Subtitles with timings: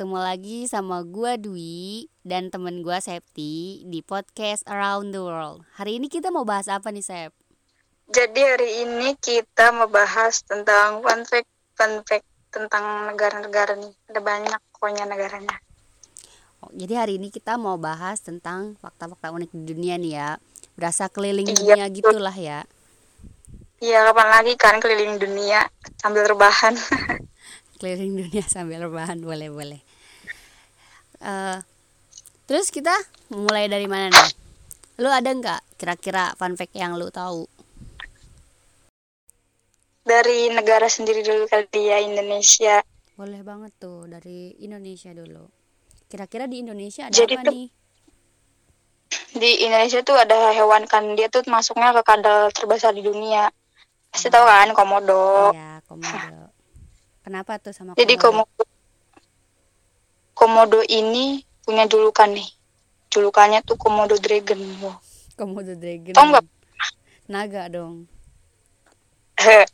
[0.00, 5.68] Ketemu lagi sama gua Dwi dan temen gua Septi di podcast Around the World.
[5.76, 7.36] Hari ini kita mau bahas apa nih Sep?
[8.08, 11.44] Jadi hari ini kita mau bahas tentang fun fact,
[11.76, 13.92] fun fact tentang negara-negara nih.
[14.08, 15.60] Ada banyak pokoknya negaranya.
[16.64, 20.30] Oh, jadi hari ini kita mau bahas tentang fakta-fakta unik di dunia nih ya.
[20.80, 21.96] Berasa keliling Iya, dunia betul.
[22.00, 22.64] gitulah ya.
[23.84, 25.68] Iya kapan lagi kan keliling dunia
[26.00, 26.72] sambil rebahan.
[27.80, 29.89] Keliling dunia sambil rebahan boleh-boleh.
[31.20, 31.58] Eh,
[32.48, 32.96] terus kita
[33.28, 34.30] mulai dari mana nih?
[35.04, 37.44] Lu ada nggak kira-kira fun fact yang lu tahu?
[40.00, 42.80] Dari negara sendiri dulu kali ya Indonesia.
[43.20, 45.44] Boleh banget tuh dari Indonesia dulu.
[46.08, 47.68] Kira-kira di Indonesia ada Jadi apa tuh- nih?
[49.30, 53.52] Di Indonesia tuh ada hewan kan dia tuh masuknya ke kandang terbesar di dunia.
[54.08, 55.52] Pasti tahu kan komodo.
[55.52, 56.50] Iya, komodo.
[57.22, 58.64] Kenapa tuh sama Jadi komodo?
[60.40, 62.48] Komodo ini punya julukan nih.
[63.12, 64.56] Julukannya tuh komodo dragon.
[64.80, 64.96] Wow.
[65.36, 66.16] Komodo dragon.
[66.16, 66.44] Tahu nggak?
[67.28, 68.08] Naga dong.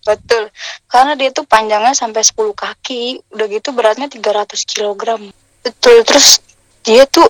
[0.02, 0.50] Betul.
[0.86, 5.02] Karena dia tuh panjangnya sampai 10 kaki, udah gitu beratnya 300 kg.
[5.62, 6.38] Betul, terus
[6.86, 7.26] dia tuh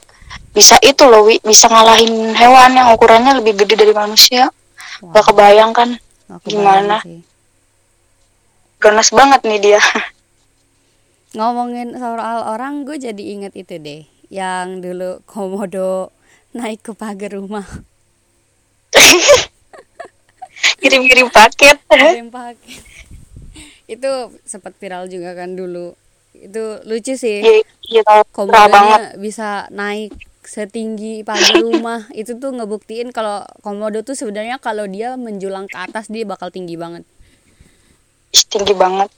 [0.53, 4.53] bisa itu loh, Wi, bisa ngalahin hewan yang ukurannya lebih gede dari manusia.
[5.01, 5.97] Wah, Gak kebayang kan?
[6.45, 7.01] gimana?
[7.01, 7.25] sih.
[8.77, 9.81] Ganas banget nih dia.
[11.37, 14.03] Ngomongin soal orang, gue jadi inget itu deh.
[14.33, 16.11] Yang dulu komodo
[16.57, 17.69] naik ke pagar rumah.
[20.81, 21.77] Kirim-kirim paket.
[21.93, 22.83] Kirim paket.
[23.87, 24.11] itu
[24.43, 25.95] sempat viral juga kan dulu.
[26.35, 27.45] Itu lucu sih.
[27.45, 28.03] Iya, iya
[28.35, 35.19] komodonya bisa naik setinggi pagar rumah itu tuh ngebuktiin kalau komodo tuh sebenarnya kalau dia
[35.19, 37.03] menjulang ke atas dia bakal tinggi banget
[38.45, 39.11] tinggi banget.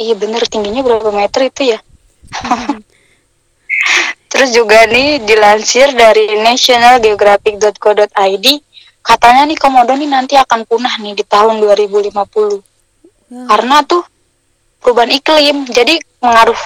[0.00, 1.78] Iya bener, tingginya berapa meter itu ya?
[4.32, 8.46] Terus juga nih dilansir dari nationalgeographic.co.id
[9.00, 12.24] katanya nih komodo nih nanti akan punah nih di tahun 2050 ya,
[13.48, 14.04] karena tuh
[14.80, 16.58] perubahan iklim jadi pengaruh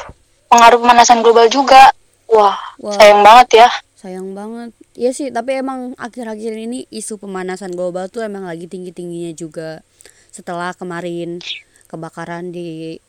[0.50, 1.92] pengaruh pemanasan global juga.
[2.30, 2.92] Wah Wah.
[2.94, 3.68] sayang banget ya.
[3.98, 4.70] Sayang banget.
[4.94, 9.82] Iya sih tapi emang akhir-akhir ini isu pemanasan global tuh emang lagi tinggi-tingginya juga.
[10.30, 11.40] Setelah kemarin
[11.88, 13.00] kebakaran di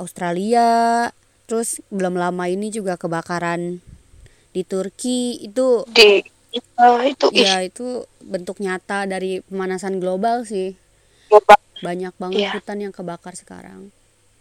[0.00, 0.68] Australia
[1.44, 3.84] terus belum lama ini juga kebakaran
[4.50, 5.36] di Turki.
[5.44, 6.24] Itu di
[6.56, 10.74] eh, itu ya itu bentuk nyata dari pemanasan global sih.
[11.30, 11.60] Global.
[11.80, 12.52] banyak banget Iya.
[12.60, 13.88] hutan yang kebakar sekarang.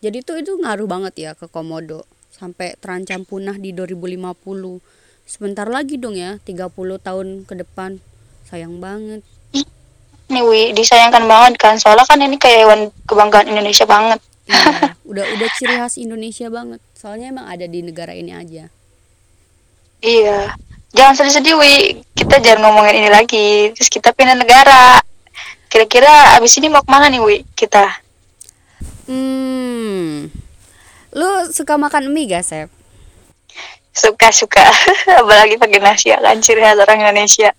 [0.03, 2.03] Jadi tuh itu ngaruh banget ya ke komodo
[2.35, 4.83] sampai terancam punah di 2050
[5.23, 8.03] sebentar lagi dong ya 30 tahun ke depan.
[8.43, 9.23] Sayang banget.
[10.29, 11.79] Nih Wi disayangkan banget kan.
[11.79, 14.97] Soalnya kan ini kayak hewan kebanggaan Indonesia banget iya.
[15.05, 16.81] Udah udah ciri khas Indonesia banget.
[16.97, 18.73] Soalnya emang ada di negara ini aja.
[20.01, 20.57] Iya.
[20.89, 21.73] Jangan sedih-sedih Wi
[22.17, 23.71] kita jangan ngomongin ini lagi.
[23.77, 24.99] Terus kita pindah negara.
[25.69, 27.37] Kira-kira abis ini mau ke mana nih Wi?
[27.53, 27.85] Kita?
[29.05, 30.29] Hmm.
[31.13, 32.78] Lu suka makan mie gak Sep?
[33.99, 34.63] Suka-suka
[35.19, 37.51] apalagi pakai nasi ya kan ciri khas orang Indonesia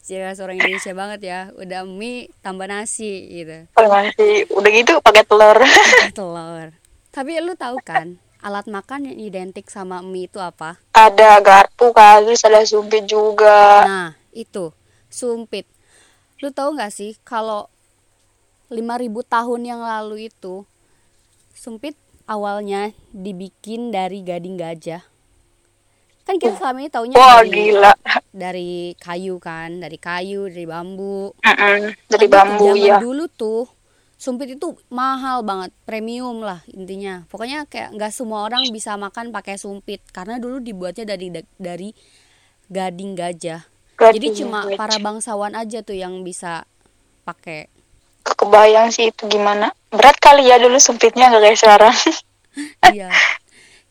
[0.00, 4.92] ciri khas orang Indonesia banget ya udah mie tambah nasi gitu pakai nasi udah gitu
[5.04, 5.58] pakai telur
[6.18, 6.72] telur.
[7.12, 10.80] Tapi lu tahu kan, alat makan yang identik sama mie itu apa?
[10.96, 14.72] ada garpu kan terus ada sumpit juga Nah, itu
[15.12, 15.68] sumpit.
[16.40, 17.68] Lu tahu nggak sih kalau
[18.72, 20.64] 5000 tahun yang lalu itu
[21.52, 21.92] sumpit
[22.24, 25.04] awalnya dibikin dari gading gajah.
[26.22, 27.92] Kan kita selama ini taunya wah dari, gila
[28.30, 31.34] dari kayu kan, dari kayu, dari bambu.
[31.42, 33.66] Mm-mm, dari Tapi bambu zaman ya dulu tuh
[34.16, 37.26] sumpit itu mahal banget, premium lah intinya.
[37.26, 41.90] Pokoknya kayak nggak semua orang bisa makan pakai sumpit karena dulu dibuatnya dari dari
[42.70, 43.66] gading gajah.
[43.98, 44.78] Jadi Gading cuma gajah.
[44.78, 46.62] para bangsawan aja tuh yang bisa
[47.22, 47.66] pakai.
[48.22, 51.94] kebayang sih itu gimana berat kali ya dulu sempitnya nggak kayak sekarang
[52.94, 53.10] Iya.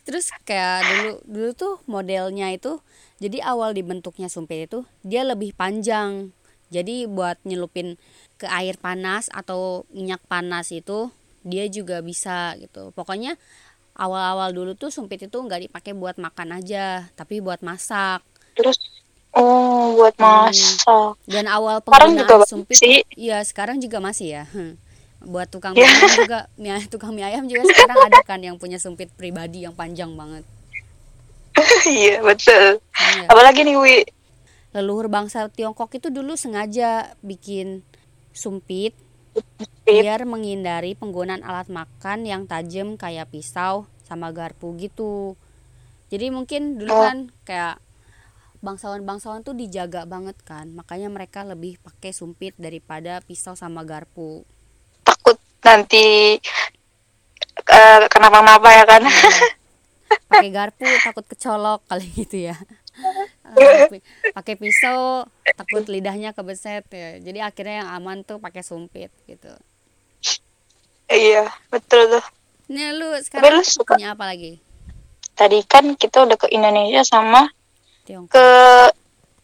[0.08, 2.82] Terus kayak dulu dulu tuh modelnya itu
[3.22, 6.34] jadi awal dibentuknya sumpit itu dia lebih panjang.
[6.72, 8.00] Jadi buat nyelupin
[8.40, 11.12] ke air panas atau minyak panas itu
[11.46, 12.96] dia juga bisa gitu.
[12.98, 13.36] Pokoknya
[13.98, 18.24] awal-awal dulu tuh sumpit itu nggak dipakai buat makan aja, tapi buat masak.
[18.56, 18.78] terus
[19.36, 20.52] oh buat Hmm.
[20.52, 22.98] masak Dan awal Sekarang juga penggunaan bagus sumpit, sih.
[23.16, 24.44] iya sekarang juga masih ya.
[24.54, 24.76] Hmm.
[25.22, 25.86] Buat tukang Iya.
[25.86, 29.62] mie ayam juga, mie, tukang mie ayam juga sekarang ada kan yang punya sumpit pribadi
[29.62, 30.42] yang panjang banget.
[31.88, 33.28] iya betul Iya.
[33.28, 33.98] apalagi nih Wi
[34.72, 37.84] leluhur bangsa Tiongkok itu dulu sengaja bikin
[38.32, 38.96] sumpit
[39.84, 45.36] biar menghindari penggunaan alat makan yang tajam kayak pisau sama garpu gitu
[46.08, 47.04] jadi mungkin dulu Oh.
[47.04, 47.84] kan kayak
[48.60, 54.48] bangsawan-bangsawan tuh dijaga banget kan makanya mereka lebih pakai sumpit daripada pisau sama garpu
[55.62, 56.38] nanti
[57.62, 59.04] eh, kenapa-napa ya kan?
[59.04, 59.48] Iya.
[60.28, 62.56] pakai garpu takut kecolok kali gitu ya.
[63.92, 65.24] Pi- pakai pisau
[65.56, 67.18] takut lidahnya kebeset ya.
[67.18, 69.52] Jadi akhirnya yang aman tuh pakai sumpit gitu.
[71.08, 72.26] Iya betul tuh.
[72.68, 74.60] Nih lu sekarang lu suka- punya apa lagi?
[75.32, 77.50] tadi kan kita udah ke Indonesia sama
[78.06, 78.30] Tiongkok.
[78.30, 78.48] ke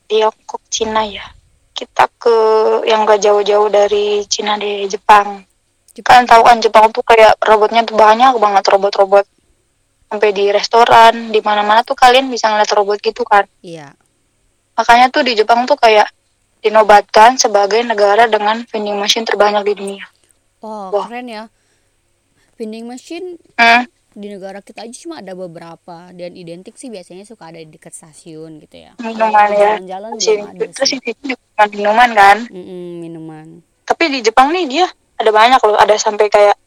[0.06, 1.26] Tiongkok Cina ya.
[1.74, 2.36] Kita ke
[2.86, 5.42] yang gak jauh-jauh dari Cina deh Jepang
[5.98, 6.08] Jepang.
[6.14, 9.26] kalian tahu kan Jepang tuh kayak robotnya tuh banyak banget robot-robot
[10.08, 13.92] sampai di restoran di mana-mana tuh kalian bisa ngeliat robot gitu kan Iya.
[14.74, 16.08] makanya tuh di Jepang tuh kayak
[16.58, 20.06] dinobatkan sebagai negara dengan vending machine terbanyak di dunia
[20.58, 21.06] Oh, Wah.
[21.06, 21.44] keren ya.
[22.56, 27.46] Vending machine hmm, di negara kita aja cuma ada beberapa dan identik sih biasanya suka
[27.48, 28.92] ada di dekat stasiun gitu ya.
[28.98, 30.12] minuman ya Jalan-jalan
[30.74, 33.62] Terus juga minuman kan Mm-mm, minuman.
[33.84, 36.58] tapi di Jepang nih dia ada banyak loh ada sampai kayak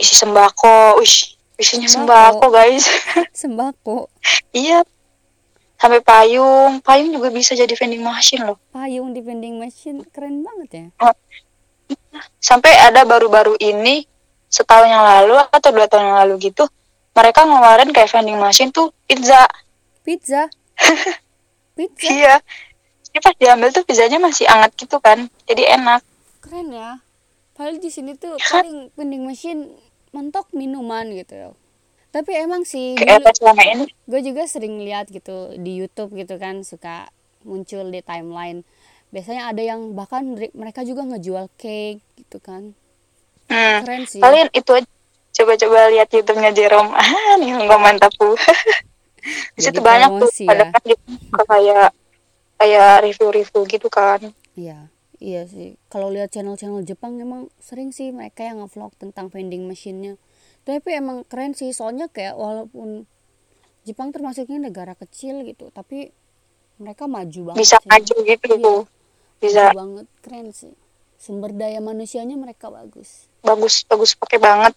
[0.00, 1.00] isi sembako.
[1.00, 1.16] Wih,
[1.60, 2.40] isinya Sembako.
[2.40, 2.84] sembako guys.
[3.40, 3.96] Sembako,
[4.52, 4.82] iya.
[5.78, 6.82] Sampai payung.
[6.82, 8.58] Payung juga bisa jadi vending machine loh.
[8.74, 10.86] Payung di vending machine keren banget ya.
[12.36, 14.04] sampai ada baru-baru ini
[14.52, 16.68] setahun yang lalu atau dua tahun yang lalu gitu
[17.18, 19.42] mereka ngeluarin kayak vending machine tuh pizza.
[20.06, 20.46] Pizza.
[21.76, 22.06] Pizza?
[22.06, 22.34] Iya.
[23.10, 25.26] Jadi pas diambil tuh pizzanya masih hangat gitu kan.
[25.50, 26.02] Jadi enak.
[26.38, 27.02] Keren ya.
[27.58, 29.74] Padahal di sini tuh paling vending machine
[30.14, 31.34] mentok minuman gitu.
[31.34, 31.50] Ya.
[32.14, 37.10] Tapi emang sih dulu gue juga sering lihat gitu di YouTube gitu kan suka
[37.42, 38.62] muncul di timeline.
[39.10, 42.78] Biasanya ada yang bahkan re- mereka juga ngejual cake gitu kan.
[43.50, 43.82] Hmm.
[43.82, 44.22] keren sih.
[44.22, 44.78] Kalian itu
[45.34, 46.94] coba-coba lihat YouTube-nya Jerome.
[47.02, 48.38] Ah nih nggak mantap tuh.
[49.58, 50.70] Di situ banyak tuh promosi ada ya.
[50.70, 51.90] kan suka kayak
[52.54, 54.30] kayak review-review gitu kan.
[54.54, 55.78] Iya iya sih.
[55.90, 60.18] Kalau lihat channel-channel Jepang emang sering sih mereka yang ngevlog tentang vending machine-nya.
[60.66, 63.06] Tapi emang keren sih soalnya kayak walaupun
[63.86, 66.12] Jepang termasuknya negara kecil gitu tapi
[66.76, 67.88] mereka maju banget bisa sih.
[67.88, 68.46] maju gitu.
[68.54, 68.82] Iya.
[69.40, 69.62] bisa.
[69.70, 70.74] Maju banget keren sih.
[71.18, 73.26] Sumber daya manusianya mereka bagus.
[73.42, 74.74] Bagus bagus pakai banget.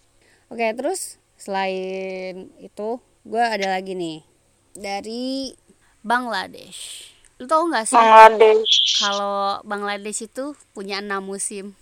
[0.49, 4.25] Oke, terus selain itu, gue ada lagi nih.
[4.73, 5.53] Dari
[6.01, 7.10] Bangladesh.
[7.41, 11.73] Lu tau nggak sih Bangladesh kalau Bangladesh itu punya enam musim?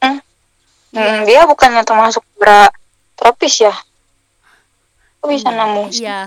[0.00, 2.72] Hmm, dia bukannya termasuk negara
[3.12, 3.74] tropis ya
[5.20, 6.20] kok bisa Iya, enam musim Iya.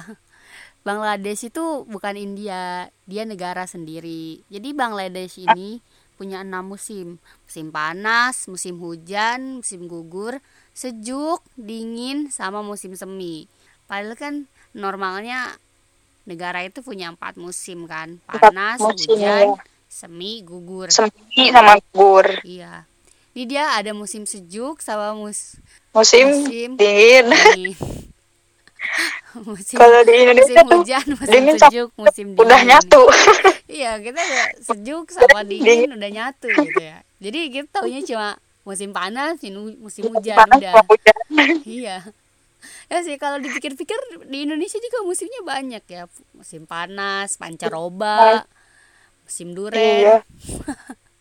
[0.86, 4.40] Bangladesh itu bukan India, dia negara sendiri.
[4.48, 5.84] Jadi Bangladesh ini
[6.16, 7.20] punya enam musim.
[7.44, 10.40] Musim panas, musim hujan, musim gugur,
[10.72, 13.52] sejuk, dingin, sama musim semi.
[13.84, 14.34] Padahal kan
[14.72, 15.60] normalnya
[16.28, 19.64] negara itu punya empat musim kan, panas, musim, hujan, iya.
[19.88, 20.92] semi, gugur.
[20.92, 22.84] semi sama gugur Iya.
[23.32, 25.56] Ini dia ada musim sejuk sama mus
[25.94, 26.70] musim, Musim.
[26.76, 27.74] dingin dingin.
[29.48, 32.44] musim kalau di Indonesia musim hujan, musim dingin sejuk, musim dingin.
[32.44, 33.04] udah nyatu
[33.78, 36.98] Iya, kita udah sejuk sama dingin udah nyatu gitu ya.
[37.22, 39.38] Jadi kita taunya cuma musim panas,
[39.80, 40.74] musim hujan panas udah.
[40.84, 41.18] hujan
[41.64, 41.98] Iya.
[42.92, 43.98] Ya sih kalau dipikir-pikir
[44.32, 46.04] di Indonesia juga musimnya banyak ya.
[46.34, 48.48] Musim panas, pancaroba,
[49.28, 50.24] musim iya duren,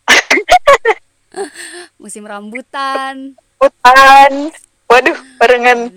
[2.01, 3.35] musim rambutan.
[3.59, 4.51] hutan
[4.87, 5.91] waduh barengan.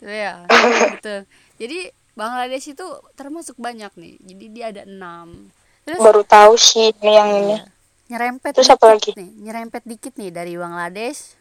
[0.00, 0.44] Tuh ya,
[0.96, 1.14] gitu.
[1.60, 1.78] Jadi
[2.16, 4.14] Bangladesh itu termasuk banyak nih.
[4.24, 5.52] Jadi dia ada enam.
[5.84, 7.64] Terus baru tahu sih yang ini Iya.
[8.10, 9.14] Nyerempet Terus apa lagi?
[9.14, 11.39] nih, nyerempet dikit nih dari Bangladesh.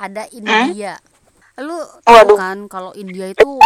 [0.00, 0.96] Ada India.
[1.60, 1.76] Lu
[2.08, 2.36] tahu Waduh.
[2.40, 3.60] kan kalau India itu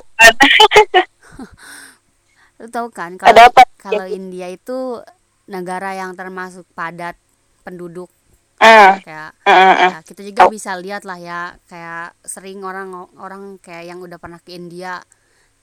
[2.58, 4.98] Lu tahu kan kalau kalau India itu
[5.46, 7.14] negara yang termasuk padat
[7.62, 8.10] penduduk.
[8.58, 8.98] Ah.
[8.98, 9.90] Kayak ah, ah.
[9.94, 14.42] ya, kita juga bisa lihat lah ya kayak sering orang orang kayak yang udah pernah
[14.42, 14.98] ke India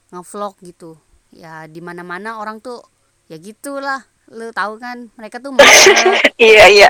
[0.08, 0.96] ngevlog gitu.
[1.32, 2.80] Ya di mana mana orang tuh
[3.28, 4.08] ya gitulah.
[4.32, 6.32] Lu tahu kan mereka tuh macet.
[6.40, 6.88] Iya iya.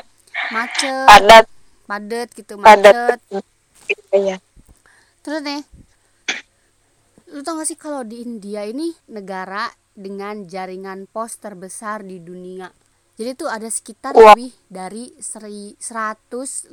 [0.54, 1.06] Macet.
[1.10, 1.46] Padat.
[1.90, 3.18] Padet gitu padat.
[3.18, 3.42] macet
[4.14, 4.36] iya
[5.22, 5.62] terus nih
[7.32, 12.68] lu tau gak sih kalau di India ini negara dengan jaringan pos terbesar di dunia?
[13.16, 14.32] Jadi tuh ada sekitar Wah.
[14.32, 16.72] lebih dari seri, 155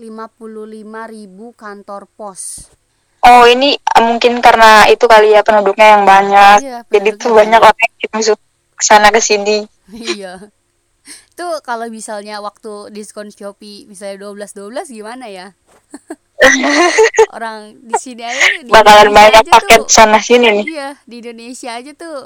[1.11, 2.71] ribu kantor pos.
[3.23, 6.57] Oh ini ah, mungkin karena itu kali ya penduduknya yang banyak.
[6.63, 8.39] Iya, jadi tuh banyak orang yang masuk
[8.75, 9.67] ke sana ke sini.
[9.91, 10.51] Iya.
[11.35, 15.55] Itu kalau misalnya waktu diskon Shopee misalnya 12 12 gimana ya
[17.35, 20.65] orang di sini aja di bakalan Indonesia banyak paket tuh sana sini nih.
[20.65, 22.19] Iya di Indonesia aja tuh.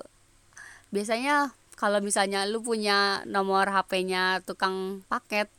[0.94, 1.36] Biasanya
[1.74, 5.50] kalau misalnya lu punya nomor HP-nya tukang paket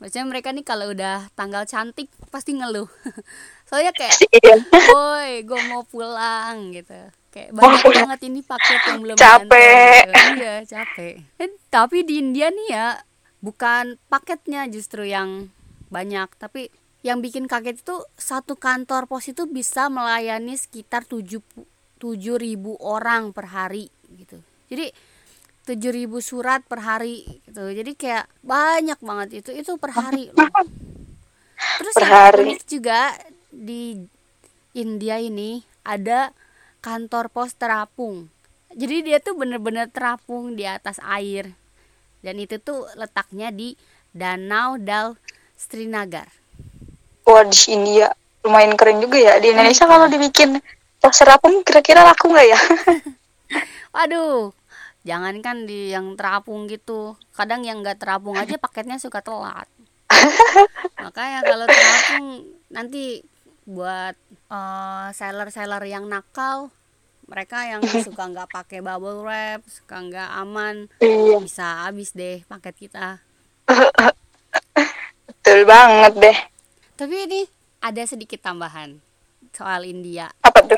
[0.00, 2.88] biasanya mereka nih kalau udah tanggal cantik pasti ngeluh.
[3.68, 4.56] Soalnya kayak iya.
[4.66, 6.96] Boy gue mau pulang gitu.
[7.30, 10.02] Kayak banyak banget ini paket yang belum Capek.
[10.08, 10.42] gitu.
[10.42, 11.14] iya capek.
[11.38, 12.86] Eh, tapi di India nih ya
[13.44, 15.52] bukan paketnya justru yang
[15.92, 21.40] banyak tapi yang bikin kaget itu satu kantor pos itu bisa melayani sekitar tujuh
[21.96, 24.40] tujuh ribu orang per hari gitu.
[24.68, 24.92] Jadi
[25.64, 27.72] tujuh ribu surat per hari gitu.
[27.72, 30.48] Jadi kayak banyak banget itu itu per hari loh.
[31.80, 32.44] terus Per hari.
[32.52, 33.16] unik juga
[33.52, 34.00] di
[34.76, 36.32] India ini ada
[36.84, 38.28] kantor pos terapung.
[38.70, 41.52] Jadi dia tuh bener-bener terapung di atas air.
[42.20, 43.72] Dan itu tuh letaknya di
[44.12, 45.16] Danau Dal
[45.56, 46.39] Srinagar
[47.30, 48.06] wah di India
[48.42, 49.90] lumayan keren juga ya di Indonesia Iya.
[49.90, 50.50] kalau dibikin
[50.98, 52.60] tos serapung kira-kira laku nggak ya
[53.90, 54.54] Waduh,
[55.02, 57.18] jangankan di yang terapung gitu.
[57.34, 59.66] Kadang yang nggak terapung aja paketnya suka telat.
[61.02, 62.26] Makanya kalau terapung
[62.70, 63.26] nanti
[63.66, 64.14] buat
[64.46, 66.70] eh, seller-seller yang nakal,
[67.26, 72.74] mereka yang suka nggak pakai bubble wrap, suka nggak aman, iya bisa habis deh paket
[72.78, 73.18] kita.
[75.26, 76.38] betul banget deh
[77.00, 77.40] Tapi ini
[77.80, 79.00] ada sedikit tambahan
[79.56, 80.28] soal India.
[80.44, 80.76] apa tuh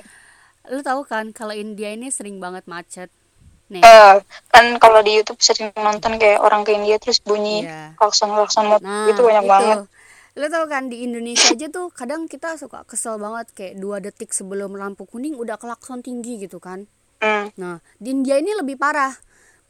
[0.70, 3.10] Lu tahu kan kalau India ini sering banget macet.
[3.66, 4.22] Nih, Eh,
[4.54, 7.98] kan kalau di YouTube sering nonton kayak orang ke India terus bunyi Iya.
[7.98, 9.76] klakson motor Nah, gitu banyak banget
[10.38, 14.30] Lo tau kan di Indonesia aja tuh kadang kita suka kesel banget kayak dua detik
[14.30, 16.86] sebelum lampu kuning udah klakson tinggi gitu kan.
[17.18, 17.50] Hmm.
[17.58, 19.10] Nah, di India ini lebih parah.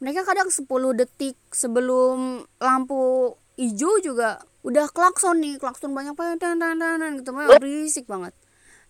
[0.05, 6.57] Mereka kadang 10 detik sebelum lampu hijau juga udah klakson nih, klakson banyak banget dan
[6.57, 8.33] dan dan dan gitu banget berisik banget.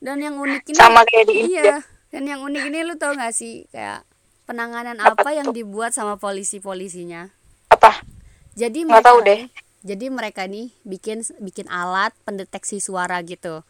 [0.03, 1.61] Dan yang unik ini Sama kayak di India.
[1.63, 1.77] Iya.
[2.13, 4.05] Dan yang unik ini lu tau gak sih kayak
[4.45, 5.55] penanganan apa, Apa yang tuh?
[5.63, 7.31] dibuat sama polisi-polisinya?
[7.71, 8.05] apa
[8.53, 9.41] Jadi Nggak mereka tahu deh.
[9.83, 13.65] Jadi mereka nih bikin bikin alat pendeteksi suara gitu.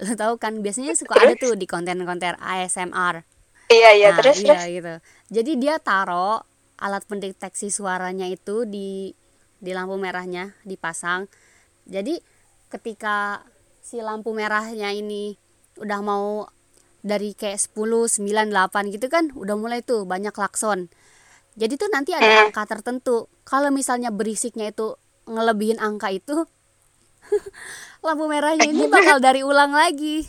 [0.00, 3.26] Lo tahu kan biasanya suka ada tuh di konten-konten ASMR.
[3.68, 4.94] iya iya Nah, terus iya terus gitu.
[5.40, 6.40] Jadi dia taruh
[6.80, 9.12] alat pendeteksi suaranya itu di
[9.60, 11.28] di lampu merahnya dipasang.
[11.84, 12.18] Jadi
[12.68, 13.44] ketika
[13.80, 15.36] si lampu merahnya ini
[15.76, 16.48] udah mau
[17.00, 20.88] dari kayak 10, 9, 8 gitu kan udah mulai tuh banyak klakson.
[21.56, 23.28] Jadi tuh nanti ada angka tertentu.
[23.44, 26.44] Kalau misalnya berisiknya itu ngelebihin angka itu
[28.06, 30.24] lampu merahnya ini bakal dari ulang lagi.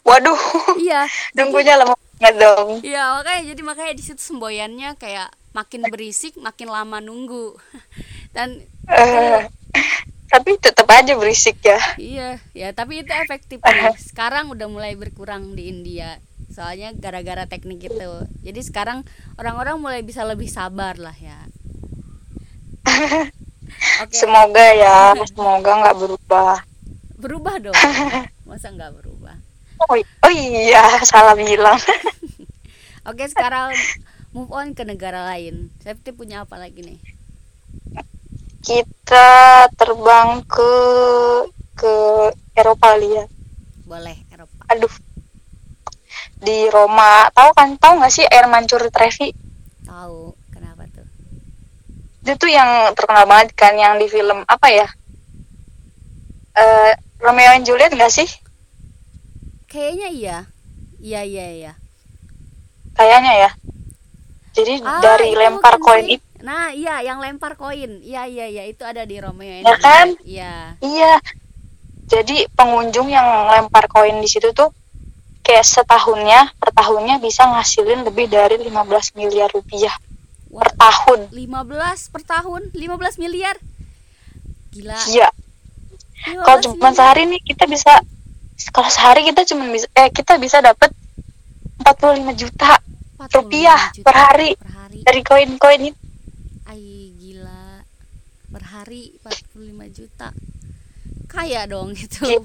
[0.00, 0.36] waduh
[0.80, 1.04] Iya.
[1.36, 6.68] nunggunya lama banget dong Iya makanya jadi makanya di situ semboyannya kayak makin berisik makin
[6.68, 7.54] lama nunggu.
[8.36, 9.48] Dan Eh,
[10.28, 11.80] tapi tetap aja berisik ya.
[11.96, 13.94] Iya ya tapi itu efektif nih.
[13.96, 16.20] sekarang udah mulai berkurang di India
[16.52, 18.12] soalnya gara-gara teknik itu.
[18.42, 19.06] Jadi sekarang
[19.38, 21.38] orang-orang mulai bisa lebih sabar lah ya.
[24.04, 24.14] Oke.
[24.14, 26.54] Semoga ya semoga nggak berubah.
[27.16, 27.78] Berubah dong.
[28.50, 29.38] Masa nggak berubah?
[29.86, 31.78] Oh, oh iya salah bilang.
[33.04, 33.74] Oke sekarang
[34.34, 35.70] move on ke negara lain.
[35.78, 36.98] Septi punya apa lagi nih?
[38.60, 40.72] Kita terbang ke
[41.78, 41.94] ke
[42.58, 43.24] Eropa kali ya.
[43.86, 44.58] Boleh Eropa.
[44.74, 44.90] Aduh.
[46.42, 47.30] Di Roma.
[47.30, 47.78] Tahu kan?
[47.78, 49.30] Tahu nggak sih air mancur Trevi?
[49.86, 50.34] Tahu.
[50.50, 51.06] Kenapa tuh?
[52.26, 54.88] Itu tuh yang terkenal banget kan yang di film apa ya?
[56.58, 58.26] Eh Romeo and Juliet nggak sih?
[59.70, 60.38] Kayaknya iya.
[60.98, 61.72] Iya iya iya.
[62.98, 63.50] Kayaknya ya
[64.54, 68.04] jadi Ah, dari lempar bukan koin itu Nah, iya yang lempar koin.
[68.04, 70.12] Iya, iya, iya, itu ada di Romeo Ya kan?
[70.22, 70.76] Iya.
[70.78, 71.12] iya
[72.04, 74.68] jadi pengunjung yang lempar koin di situ tuh
[75.40, 78.70] kayak setahunnya per tahunnya bisa ngasilin lebih dari 15
[79.14, 79.92] miliar rupiah
[80.48, 83.56] per Wah, tahun 15 per tahun, 15 miliar.
[84.70, 85.00] Gila.
[85.08, 85.28] iya
[86.28, 86.94] 15 kalau cuma miliar.
[86.94, 87.92] sehari nih kita bisa
[88.68, 90.92] kalau sehari kita cuma bisa eh kita bisa dapat
[91.82, 94.98] 45 juta 45 rupiah per hari Per hari.
[95.02, 95.98] dari koin-koin itu
[96.64, 96.80] Ay,
[97.14, 97.84] gila.
[98.48, 100.28] Per hari 45 juta.
[101.26, 102.24] Kaya dong itu.
[102.24, 102.40] Iya.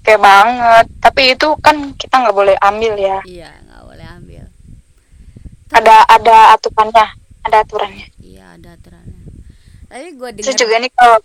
[0.00, 4.44] kayak banget tapi itu kan kita nggak boleh ambil ya Iya, nggak boleh ambil.
[5.70, 7.06] ada ada aturannya
[7.42, 9.18] ada aturannya Iya, ada aturannya.
[9.84, 11.18] Tapi gue terus dengar juga nih kalau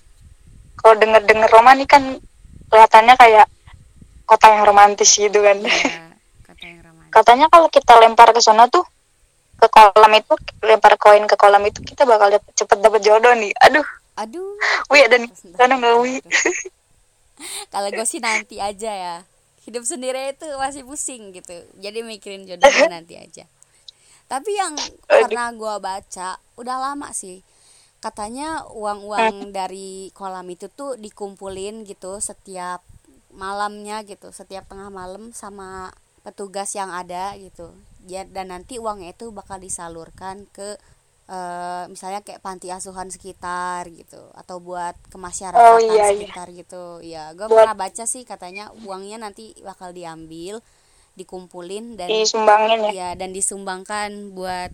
[0.75, 2.03] kalau denger denger Roma nih kan
[2.67, 3.47] kelihatannya kayak
[4.23, 6.08] kota yang romantis gitu kan Iya.
[7.09, 8.85] Katanya kalau kita lempar ke sana tuh
[9.59, 13.51] ke kolam itu lempar koin ke kolam itu kita bakal dapet, cepet dapet jodoh nih.
[13.67, 13.85] Aduh.
[14.19, 14.55] Aduh.
[14.91, 15.31] wih ada nih.
[15.55, 16.19] Sana nggak wih
[17.71, 19.15] kalau gue sih nanti aja ya.
[19.63, 21.55] Hidup sendiri itu masih pusing gitu.
[21.79, 23.47] Jadi mikirin jodohnya nanti aja.
[24.29, 24.75] Tapi yang
[25.07, 27.41] pernah gue baca udah lama sih.
[27.99, 32.83] Katanya uang-uang dari kolam itu tuh dikumpulin gitu setiap
[33.29, 35.93] malamnya gitu setiap tengah malam sama
[36.29, 37.73] petugas yang ada gitu.
[38.07, 40.77] Ya dan nanti uangnya itu bakal disalurkan ke
[41.27, 46.25] uh, misalnya kayak panti asuhan sekitar gitu atau buat ke masyarakat Oh, iya, iya.
[46.25, 47.01] sekitar gitu.
[47.01, 50.61] Ya gue Buat- pernah baca sih katanya uangnya nanti bakal diambil
[51.19, 52.91] dikumpulin dan disumbangin ya.
[52.95, 54.71] ya dan disumbangkan buat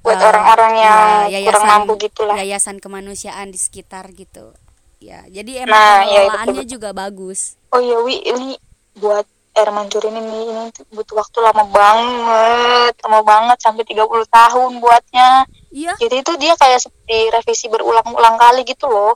[0.00, 1.00] buat eh, orang-orang yang
[1.32, 4.52] ya, kurang mampu gitu lah yayasan kemanusiaan di sekitar gitu.
[5.00, 7.60] Ya jadi emang Nah, iya, pengelolaannya betul, juga bagus.
[7.68, 8.56] Oh iya wi ini
[8.96, 14.04] buat air mancur ini nih ini tuh butuh waktu lama banget lama banget sampai 30
[14.28, 15.30] tahun buatnya
[15.70, 19.14] iya jadi itu dia kayak seperti revisi berulang-ulang kali gitu loh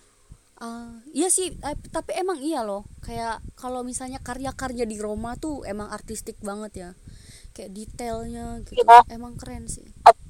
[0.59, 2.83] Ah, iya sih, eh, tapi emang iya loh.
[2.99, 6.91] Kayak kalau misalnya karya-karya di Roma tuh emang artistik banget ya.
[7.55, 8.83] Kayak detailnya gitu.
[8.83, 9.07] Iya.
[9.07, 9.87] Emang keren sih.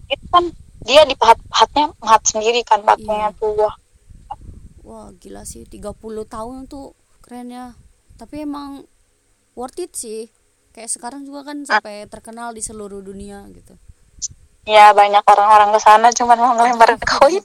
[0.09, 0.53] itu kan
[0.85, 3.41] dia dipahat-pahatnya pahat sendiri kan patungnya Iya.
[3.41, 3.75] tuh wah
[4.85, 5.97] Wah, gila sih 30
[6.29, 6.93] tahun tuh
[7.25, 7.73] keren ya.
[8.21, 8.85] Tapi emang
[9.59, 10.31] worth it sih.
[10.71, 13.75] Kayak sekarang juga kan sampai terkenal di seluruh dunia gitu.
[14.63, 17.43] ya banyak orang-orang ke sana cuman mau ngelempar koin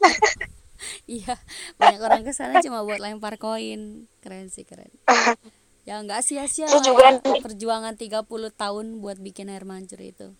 [1.07, 1.39] Iya,
[1.79, 4.05] banyak orang ke sana cuma buat lempar koin.
[4.19, 4.91] Keren sih, keren.
[5.83, 8.23] Ya nggak sia-sia juga ya, perjuangan 30
[8.55, 10.31] tahun buat bikin air mancur itu.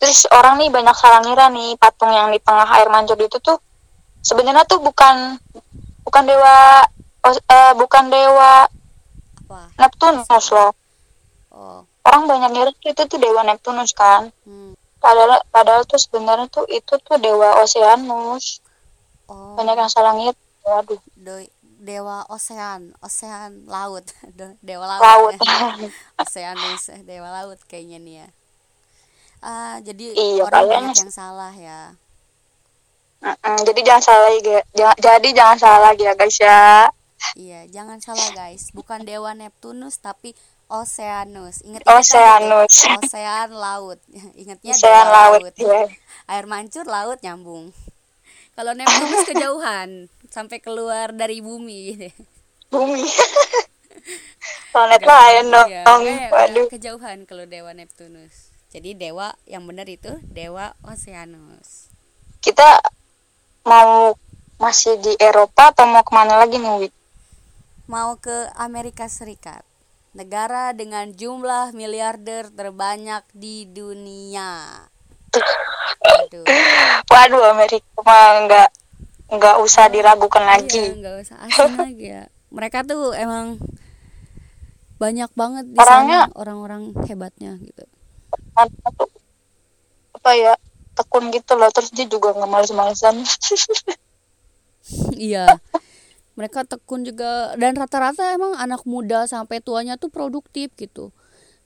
[0.00, 3.60] terus orang nih banyak salah ngira nih patung yang di tengah air mancur itu tuh
[4.24, 5.36] sebenarnya tuh bukan
[6.00, 6.80] bukan dewa
[7.28, 8.64] eh, bukan dewa
[9.44, 9.68] Apa?
[9.76, 10.72] Neptunus loh
[11.50, 14.30] Oh, orang banyak ngira itu tuh dewa Neptunus kan.
[14.46, 14.74] Hmm.
[15.00, 18.60] padahal padahal tuh sebenarnya tuh itu tuh dewa Oceanus.
[19.30, 19.54] Oh.
[19.56, 21.00] banyak yang salah ngira waduh.
[21.16, 24.04] Do- dewa ocean ocean laut.
[24.60, 25.34] Dewa laut, laut.
[25.40, 25.88] Ya.
[26.22, 28.28] oceanus dewa laut kayaknya nih ya.
[29.40, 31.96] Ah jadi Iya, orang banyak yang salah ya.
[33.20, 34.60] Mm-mm, jadi jangan salah ya.
[34.76, 36.92] Ja- jadi jangan salah ya guys ya.
[37.36, 38.68] Iya jangan salah guys.
[38.76, 40.36] Bukan dewa Neptunus tapi
[40.70, 41.66] Oceanus.
[41.66, 42.72] Ingat Oceanus.
[42.86, 43.98] ocean laut.
[44.40, 45.54] Ingatnya Ocean laut laut.
[45.58, 45.82] ya
[46.30, 47.74] air mancur laut nyambung.
[48.54, 52.10] Kalau Neptunus kejauhan sampai keluar dari bumi.
[52.70, 53.02] Bumi.
[54.70, 56.66] Planet lain dong Iya, eh, waduh.
[56.70, 58.54] kejauhan kalau dewa Neptunus.
[58.70, 61.90] Jadi dewa yang benar itu dewa Oceanus.
[62.38, 62.78] kita
[63.66, 64.14] mau
[64.56, 66.88] masih di Eropa atau mau ke mana lagi nih?
[67.84, 69.66] Mau ke Amerika Serikat.
[70.10, 74.82] Negara dengan jumlah miliarder terbanyak di dunia.
[76.00, 76.42] Aduh.
[77.06, 78.68] waduh Amerika mah nggak
[79.30, 82.24] nggak usah diragukan Iya, lagi nggak usah asing lagi ya.
[82.50, 83.62] Mereka tuh emang
[84.98, 87.86] banyak banget di Orangnya- sana orang-orang hebatnya gitu.
[90.12, 90.58] Apa ya
[90.92, 93.22] tekun gitu loh terus dia juga nggak males-malesan
[95.14, 95.46] Iya.
[96.40, 101.12] Mereka tekun juga dan rata-rata emang anak muda sampai tuanya tuh produktif gitu.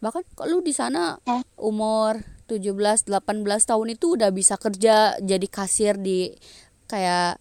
[0.02, 1.46] Bahkan kalau di sana Hmm.
[1.54, 2.18] umur
[2.50, 6.34] 17 18 tahun itu udah bisa kerja jadi kasir di
[6.90, 7.38] kayak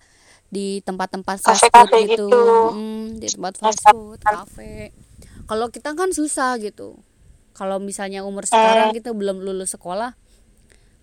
[0.53, 2.29] di tempat-tempat fast food gitu.
[2.29, 2.45] gitu.
[2.69, 4.93] Mm, di tempat fast food, kafe.
[5.49, 7.01] Kalau kita kan susah gitu.
[7.57, 10.13] Kalau misalnya umur sekarang kita belum lulus sekolah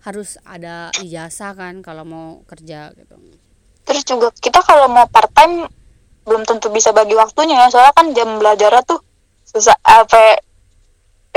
[0.01, 3.21] harus ada ijazah kan kalau mau kerja gitu.
[3.81, 5.67] terus juga kita kalau mau part time
[6.27, 7.67] belum tentu bisa bagi waktunya ya.
[7.69, 8.99] Soalnya kan jam belajarnya tuh
[9.47, 10.39] susah apa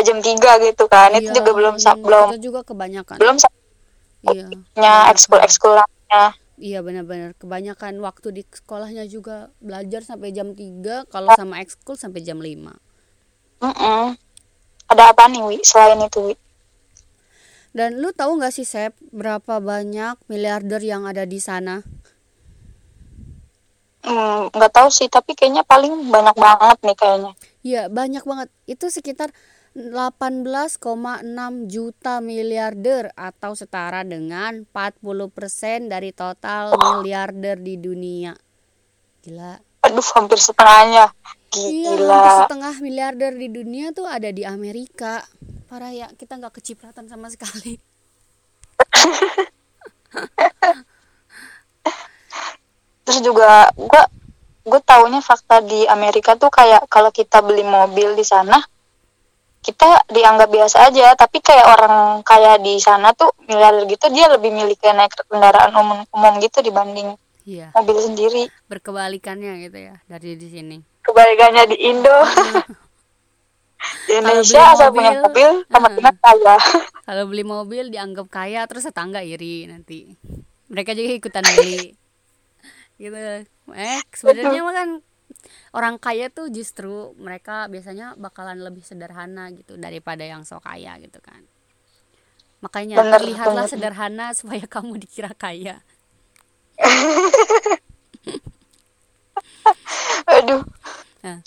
[0.03, 1.15] jam 3 gitu kan.
[1.15, 3.17] Itu Iya, juga belum mm, belum kita juga kebanyakan.
[3.21, 3.37] belum
[4.77, 4.93] iya.
[5.13, 6.25] ekskul ekskulnya
[6.57, 7.35] iya benar-benar.
[7.37, 12.85] Kebanyakan waktu di sekolahnya juga belajar sampai jam 3 kalau sama ekskul sampai jam 5
[14.91, 16.35] ada apa nih wi selain itu wi?
[17.75, 21.83] Dan lu tahu nggak sih Sep berapa banyak miliarder yang ada di sana
[24.05, 27.33] Hmm, nggak tahu sih tapi kayaknya paling banyak banget nih kayaknya.
[27.65, 28.49] Iya banyak banget.
[28.69, 29.33] Itu sekitar
[29.73, 31.25] 18,6
[31.67, 38.37] juta miliarder atau setara dengan 40% dari total miliarder di dunia.
[39.25, 39.57] Gila.
[39.89, 41.09] Aduh hampir setengahnya.
[41.57, 45.25] Iya, hampir gila setengah miliarder di dunia tuh ada di Amerika.
[45.67, 47.81] Parah ya, kita nggak kecipratan sama sekali.
[53.05, 54.09] terus juga gua
[54.65, 58.57] gue taunya fakta di Amerika tuh kayak kalau kita beli mobil di sana
[59.65, 61.17] kita dianggap biasa aja.
[61.17, 65.73] Tapi kayak orang kaya di sana tuh miliarder gitu dia lebih milih kayak naik kendaraan
[65.73, 68.43] umum umum gitu dibanding Iya, mobil sendiri.
[68.73, 70.77] Berkebalikannya gitu ya dari di sini.
[71.05, 72.17] kebalikannya di Indo.
[74.09, 75.93] Di Indonesia asal punya mobil, mobil sama uh.
[75.93, 76.57] dengan kaya.
[77.05, 80.09] Kalau beli mobil dianggap kaya terus tetangga iri nanti.
[80.73, 81.93] Mereka juga ikutan beli
[82.99, 83.17] gitu.
[83.75, 84.91] Eh sebenarnya mah kan
[85.75, 91.19] orang kaya tuh justru mereka biasanya bakalan lebih sederhana gitu daripada yang so kaya gitu
[91.21, 91.43] kan.
[92.63, 93.73] Makanya Bener, terlihatlah bener.
[93.73, 95.83] sederhana supaya kamu dikira kaya.
[100.25, 100.65] Aduh.
[101.25, 101.41] Nah,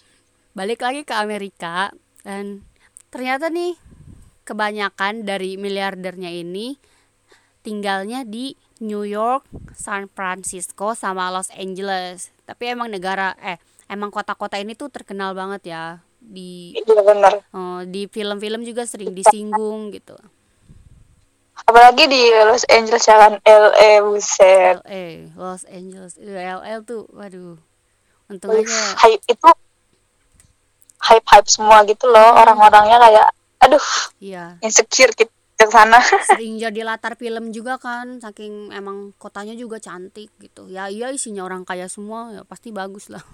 [0.53, 1.89] balik lagi ke Amerika
[2.21, 2.65] dan
[3.09, 3.77] ternyata nih
[4.45, 6.77] kebanyakan dari miliardernya ini
[7.65, 12.29] tinggalnya di New York, San Francisco sama Los Angeles.
[12.45, 15.83] Tapi emang negara eh emang kota-kota ini tuh terkenal banget ya
[16.17, 20.17] di iya benar eh, di film-film juga sering disinggung gitu.
[21.57, 27.57] apalagi di Los Angeles ya kan LA buset LA, Los Angeles, LL tuh waduh.
[28.27, 29.49] Untung Wih, aja hype itu
[31.01, 32.41] hype hype semua gitu loh Hmm.
[32.43, 33.85] orang-orangnya kayak aduh
[34.19, 35.97] iya insecure gitu ke sana.
[36.29, 40.69] Sering jadi latar film juga kan saking emang kotanya juga cantik gitu.
[40.69, 43.25] Ya iya isinya orang kaya semua ya pasti bagus lah.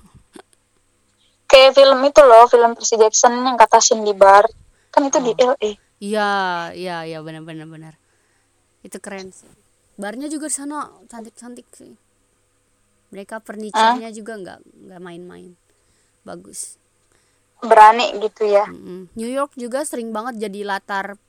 [1.52, 4.48] Kayak film itu loh film Percy Jackson yang kata Cindy Bar.
[4.90, 5.54] Kan itu di Oh.
[5.54, 6.30] LA iya
[6.76, 7.94] iya iya benar benar benar.
[8.82, 9.52] Itu keren sih.
[10.00, 11.92] Barnya juga di sana cantik cantik sih.
[13.14, 14.60] Mereka furniture-nya juga nggak
[14.90, 15.54] nggak main-main.
[16.26, 16.80] Bagus.
[17.62, 18.66] Berani gitu ya.
[19.14, 21.20] New York juga sering banget jadi latar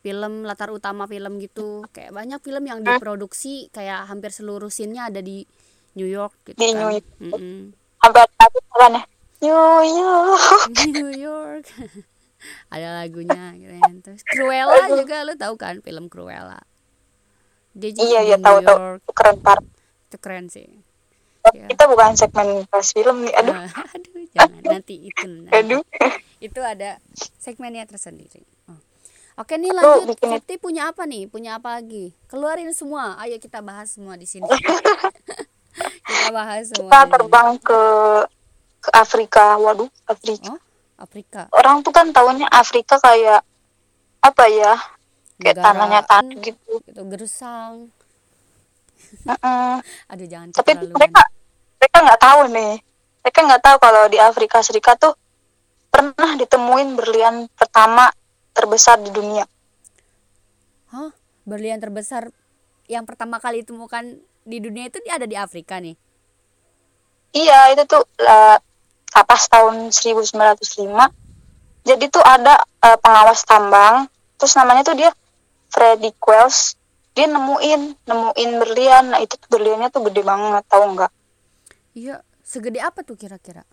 [0.00, 1.84] film latar utama film gitu.
[1.90, 5.42] Kayak banyak film yang diproduksi kayak hampir seluruh scene-nya ada di
[5.98, 6.78] New York gitu Di kan.
[6.78, 7.06] New York.
[7.18, 7.58] Mm-mm.
[7.98, 9.02] sampai ada lagu kan ya.
[9.38, 10.42] New York.
[10.94, 11.66] New York.
[12.70, 13.94] Ada lagunya gitu kan.
[13.98, 16.62] Terus Cruella juga lu tahu kan film Cruella?
[17.74, 18.78] Dia juga iya di iya New tahu tahu.
[19.10, 19.58] Keren par
[20.08, 20.66] itu keren sih.
[21.48, 21.64] Iya.
[21.72, 23.54] kita bukan segmen bahas film nih aduh.
[23.56, 24.62] Ah, aduh jangan.
[24.64, 25.54] Nanti itu nanti.
[25.54, 25.82] aduh
[26.38, 27.02] itu ada
[27.40, 28.44] segmennya tersendiri.
[29.38, 30.02] Oke nih lanjut.
[30.10, 31.30] bikin Septi punya apa nih?
[31.30, 32.12] Punya apa lagi?
[32.26, 33.14] Keluarin semua.
[33.22, 34.44] Ayo kita bahas semua di sini.
[35.78, 37.82] Kita bahas semua kita terbang ke
[38.82, 39.54] ke Afrika.
[39.62, 40.50] Waduh Afrika.
[40.50, 40.60] Oh
[40.98, 41.46] Afrika.
[41.54, 43.46] Orang tuh kan taunya Afrika kayak
[44.18, 44.74] apa ya
[45.38, 46.82] kayak Negara- tanahnya tanah gitu.
[46.82, 47.94] gitu gersang.
[49.22, 49.74] Heeh.
[50.10, 50.98] aduh jangan tapi keterlaluan.
[50.98, 51.22] mereka
[51.78, 52.74] mereka nggak tahu nih.
[53.22, 55.14] Mereka nggak tahu kalau di Afrika Serikat tuh
[55.94, 58.10] pernah ditemuin berlian pertama
[58.58, 59.44] terbesar di dunia
[60.92, 61.10] Hah?
[61.44, 62.28] Berlian terbesar
[62.88, 64.04] yang pertama kali ditemukan
[64.44, 65.96] di dunia itu ada di Afrika nih.
[67.32, 68.58] iya itu tuh eh,
[69.08, 70.48] kapas tahun 1905
[71.88, 72.54] jadi tuh ada
[72.86, 75.10] eh, pengawas tambang terus namanya tuh dia
[75.68, 76.76] Freddy Quells
[77.14, 81.12] dia nemuin nemuin berlian nah itu tuh berliannya tuh gede banget tahu nggak
[81.94, 82.16] Iya,
[82.46, 83.64] segede apa tuh kira-kira?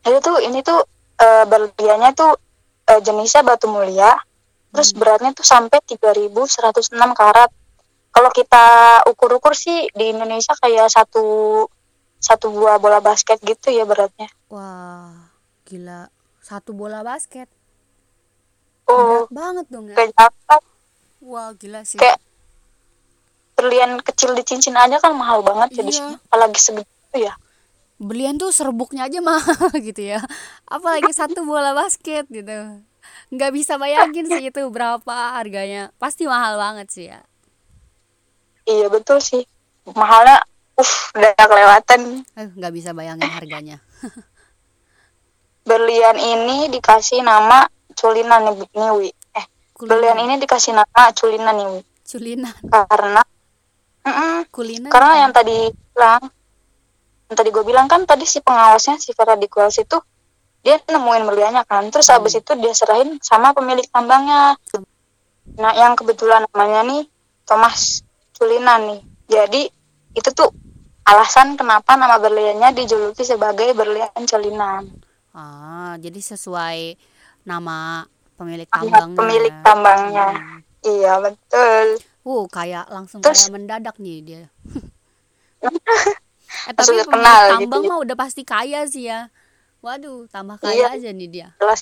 [0.00, 0.80] itu tuh ini tuh
[1.20, 2.32] eh, berliannya tuh
[2.90, 4.12] eh, jenisnya batu mulia
[4.70, 7.50] terus beratnya tuh sampai 3106 karat
[8.10, 8.64] kalau kita
[9.06, 11.66] ukur-ukur sih di Indonesia kayak satu
[12.16, 15.30] satu buah bola basket gitu ya beratnya Wah,
[15.62, 16.10] gila.
[16.40, 17.46] Satu bola basket.
[18.86, 19.96] oh Berat banget dong ya.
[19.96, 20.56] kayak apa
[21.20, 21.96] Wah, gila sih.
[21.96, 22.18] kayak
[23.52, 26.16] berlian kecil di cincin aja kan mahal banget jadi Iya.
[26.24, 27.34] apalagi segitu ya
[28.00, 29.44] Berlian tuh serbuknya aja mahal
[29.86, 30.24] gitu ya.
[30.64, 32.80] Apalagi satu bola basket gitu.
[33.28, 35.92] Nggak bisa bayangin sih itu berapa harganya.
[35.96, 37.20] Pasti mahal banget sih ya.
[38.62, 39.42] iya betul sih
[39.90, 40.38] mahalnya
[40.76, 43.76] uh udah kelewatan Eh, nggak bisa bayangin harganya.
[45.62, 50.30] berlian ini dikasih nama culinan nih Niwi eh berlian Kulinan.
[50.30, 52.54] ini dikasih nama culinan Niwi Culinan.
[52.64, 53.22] karena
[54.00, 54.38] Mm-mm.
[54.48, 54.90] Kulinan.
[54.90, 55.56] karena yang tadi
[55.90, 56.22] bilang
[57.30, 59.14] yang tadi gue bilang kan tadi si pengawasnya si
[59.46, 60.02] Quells itu
[60.60, 62.18] dia nemuin berliannya kan terus Hmm.
[62.18, 64.58] habis itu dia serahin sama pemilik tambangnya
[65.52, 67.02] nah yang kebetulan namanya nih
[67.46, 68.02] Thomas
[68.34, 69.62] Culinan nih jadi
[70.10, 70.50] itu tuh
[71.02, 74.90] alasan kenapa nama berliannya dijuluki sebagai berlian Culinan
[75.30, 76.98] Ah, jadi sesuai
[77.46, 78.02] nama
[78.34, 79.14] pemilik tambangnya.
[79.14, 79.62] pemilik ya.
[79.62, 80.58] tambangnya Hmm.
[80.82, 81.86] iya betul
[82.20, 84.42] Uh, kayak langsung Terus- kayak mendadak nih dia.
[86.68, 87.90] eh, tapi terkenal pemilik gitu tambang ya.
[87.90, 89.20] mah udah pasti kaya sih ya.
[89.80, 90.66] Waduh, tambah Iya.
[90.66, 91.48] kaya aja nih dia.
[91.56, 91.80] jelas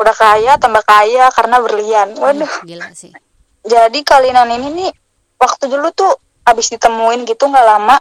[0.00, 3.12] udah kaya tambah kaya karena berlian waduh Ih, gila sih.
[3.60, 4.90] Jadi kalinan ini nih
[5.36, 6.08] waktu dulu tuh
[6.40, 8.00] habis ditemuin gitu nggak lama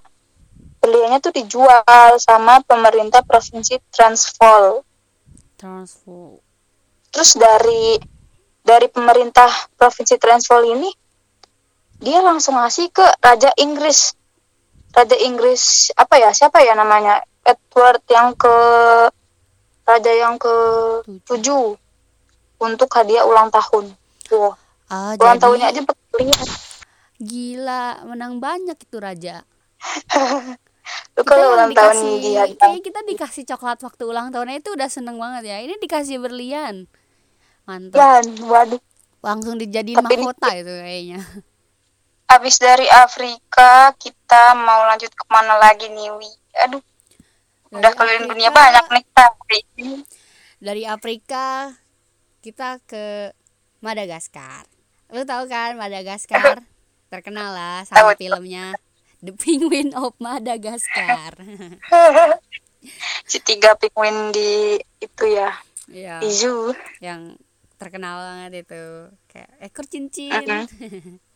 [0.79, 1.83] beliannya tuh dijual
[2.15, 4.79] sama pemerintah provinsi Transvaal.
[5.59, 6.39] Transfer.
[7.11, 7.99] Terus dari
[8.63, 10.87] dari pemerintah provinsi Transvaal ini
[11.99, 14.15] dia langsung ngasih ke Raja Inggris.
[14.89, 18.55] Raja Inggris apa ya siapa ya namanya Edward yang ke
[19.83, 20.53] raja yang ke
[21.23, 21.73] tujuh
[22.59, 23.89] untuk hadiah ulang tahun.
[24.29, 24.53] Wow.
[24.87, 26.47] Ah, Ulang jadi tahunnya aja berlian.
[27.17, 29.41] gila menang banyak itu raja.
[31.15, 34.57] Lu Kita kalau ulang tahun dikasih, di hari kayaknya kita dikasih coklat waktu ulang tahunnya
[34.57, 35.57] itu udah seneng banget ya.
[35.59, 36.85] Ini dikasih berlian.
[37.65, 37.97] Mantap.
[37.97, 38.81] Dan waduh.
[39.19, 41.19] Langsung dijadiin Tapi ini- mahkota itu kayaknya.
[42.29, 46.29] Habis dari Afrika kita mau lanjut ke mana lagi nih Wi?
[46.59, 46.81] Aduh,
[47.69, 49.57] udah Dari keliling Afrika- dunia banyak nih tapi
[50.59, 51.45] Dari Afrika
[52.39, 53.33] kita ke
[53.79, 54.69] Madagaskar.
[55.09, 56.61] Lu tahu kan Madagaskar?
[57.11, 58.21] Terkenal lah sama Tahu.
[58.21, 58.77] filmnya
[59.19, 61.33] The Penguin of Madagascar.
[63.25, 65.51] si tiga penguin di itu ya
[65.89, 66.21] Iya.
[67.01, 67.35] yang
[67.75, 68.83] terkenal banget itu
[69.25, 70.29] kayak ekor cincin.
[70.37, 71.17] Mm-mm.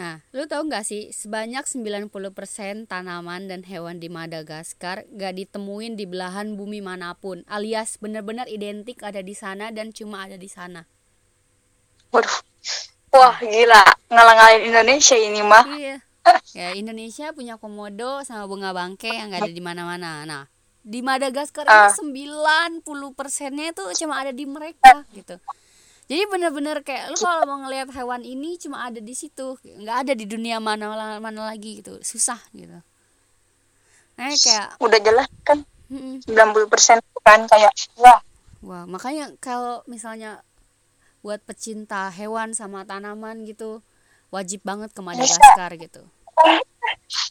[0.00, 6.08] Nah, lu tahu nggak sih sebanyak 90% tanaman dan hewan di Madagaskar gak ditemuin di
[6.08, 10.88] belahan bumi mana pun, alias benar-benar identik ada di sana dan cuma ada di sana.
[12.16, 12.32] Waduh,
[13.12, 15.68] wah gila ngalang-ngalin Indonesia ini mah.
[15.68, 15.96] Iya.
[16.56, 20.24] Ya Indonesia punya komodo sama bunga bangke yang gak ada di mana-mana.
[20.24, 20.48] Nah,
[20.80, 21.92] di Madagaskar Ah.
[21.92, 22.16] ini
[22.80, 25.36] 90 persennya itu cuma ada di mereka gitu.
[26.10, 30.12] Jadi bener-bener kayak lu kalau mau ngelihat hewan ini cuma ada di situ, nggak ada
[30.18, 30.90] di dunia mana
[31.22, 32.82] mana lagi gitu, susah gitu.
[34.18, 36.18] Nah kayak, Udah jelas kan mm-mm.
[36.26, 38.18] 90% kan kayak wah
[38.58, 40.42] wah makanya kalau misalnya
[41.22, 43.78] buat pecinta hewan sama tanaman gitu,
[44.34, 46.02] wajib banget ke Madagaskar gitu.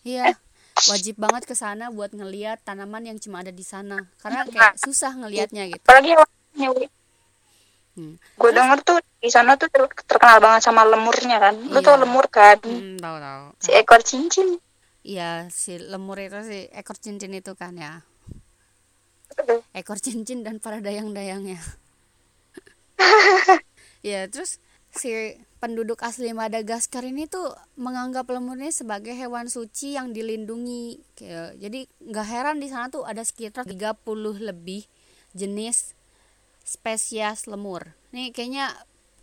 [0.08, 0.40] Iya,
[0.88, 4.08] wajib banget ke sana buat ngeliat tanaman yang cuma ada di sana.
[4.24, 5.84] Karena kayak susah ngelihatnya gitu.
[5.84, 6.88] apalagi.
[7.94, 8.16] Hmm.
[8.38, 11.56] Gue denger tuh di sana tuh ter- terkenal banget sama lemurnya kan.
[11.58, 11.86] Lu Iya.
[11.86, 12.58] tau lemur kan?
[12.64, 13.44] Hmm, tahu tahu.
[13.60, 14.60] Si ekor cincin.
[15.02, 18.04] Iya, si lemur itu si ekor cincin itu kan ya.
[19.72, 21.60] Ekor cincin dan para dayang-dayangnya.
[24.00, 24.64] Iya, terus
[24.96, 25.12] si
[25.60, 31.04] penduduk asli Madagaskar ini tuh menganggap lemurnya sebagai hewan suci yang dilindungi.
[31.60, 34.00] Jadi nggak heran di sana tuh ada sekitar 30
[34.40, 34.88] lebih
[35.36, 35.99] jenis
[36.70, 37.90] spesies lemur.
[38.14, 38.70] Nih kayaknya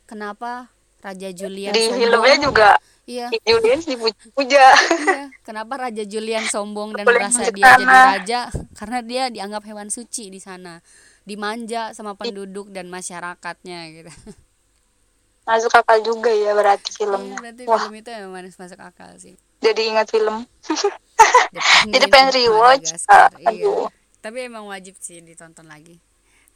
[0.04, 0.66] kenapa
[0.98, 1.98] Raja Julian Di sombong?
[2.02, 2.70] filmnya juga
[3.06, 3.30] Iya.
[3.46, 4.66] Julian dipuja-puja.
[5.06, 8.02] Iya, kenapa Raja Julian sombong dan Boleh merasa dia jadi tanah.
[8.18, 8.40] raja?
[8.82, 10.82] Karena dia dianggap hewan suci di sana,
[11.22, 14.10] dimanja sama penduduk dan masyarakatnya gitu.
[15.46, 17.38] Masuk akal juga ya berarti Iya, filmnya.
[17.38, 19.38] berarti Wah, film itu emang masuk akal sih.
[19.62, 20.42] jadi ingat film.
[21.94, 22.98] Jadi pengen rewatch.
[23.06, 23.86] Ah, iya.
[24.18, 26.02] Tapi emang wajib sih ditonton lagi.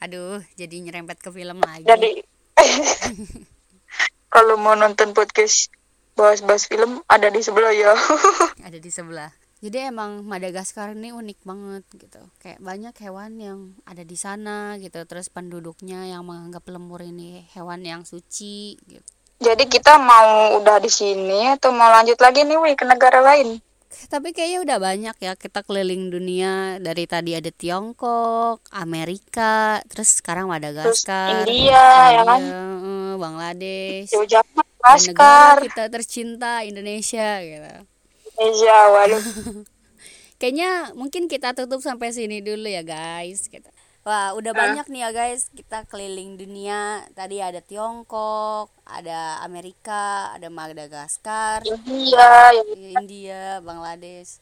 [0.00, 1.84] Aduh, jadi nyerempet ke film lagi.
[1.84, 2.24] Jadi
[4.34, 5.68] kalau mau nonton podcast
[6.16, 7.92] bahas-bahas film ada di sebelah ya.
[8.68, 9.28] ada di sebelah.
[9.60, 12.24] Jadi emang Madagaskar ini unik banget gitu.
[12.40, 15.04] Kayak banyak hewan yang ada di sana gitu.
[15.04, 19.04] Terus penduduknya yang menganggap lemur ini hewan yang suci gitu.
[19.40, 23.60] Jadi kita mau udah di sini atau mau lanjut lagi nih Wi ke negara lain?
[23.90, 30.46] Tapi kayaknya udah banyak ya kita keliling dunia dari tadi ada Tiongkok, Amerika, terus sekarang
[30.46, 31.82] Madagaskar, India,
[32.14, 32.42] ya kan?
[32.42, 34.10] eh, Bangladesh,
[34.80, 37.72] Laskar, negara kita tercinta Indonesia gitu.
[38.38, 39.24] Indonesia, waduh.
[40.40, 43.44] Kayaknya mungkin kita tutup sampai sini dulu ya guys.
[43.44, 43.68] Gitu.
[44.00, 47.04] Wah udah banyak nih ya guys kita keliling dunia.
[47.12, 52.48] Tadi ada Tiongkok, ada Amerika, ada Madagaskar, India.
[52.96, 54.40] India, Bangladesh,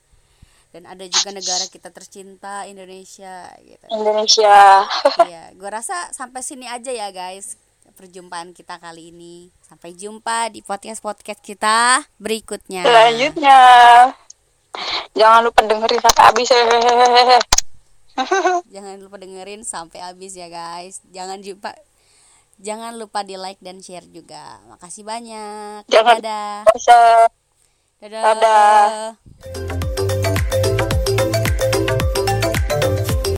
[0.70, 3.50] dan ada juga negara kita tercinta Indonesia.
[3.58, 3.84] Gitu.
[3.90, 4.86] Indonesia.
[5.28, 7.58] Iya, gue rasa sampai sini aja ya guys
[7.98, 9.50] perjumpaan kita kali ini.
[9.66, 12.86] Sampai jumpa di podcast podcast kita berikutnya.
[12.86, 13.58] Selanjutnya,
[15.18, 16.48] jangan lupa dengerin sampai habis.
[16.54, 17.42] Hehehe.
[18.74, 21.02] Jangan lupa dengerin sampai habis ya guys.
[21.10, 21.74] Jangan lupa
[22.58, 24.58] jangan lupa di like dan share juga.
[24.66, 25.86] Makasih banyak.
[25.86, 26.58] Jangan- Dadah.
[26.74, 26.98] Bisa.
[28.02, 28.22] Dadah.
[28.22, 29.97] Dadah.